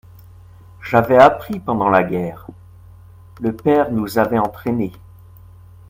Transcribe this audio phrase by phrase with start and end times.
[0.81, 2.47] J’avais appris pendant la guerre.
[3.39, 4.93] Le père nous avait entraînés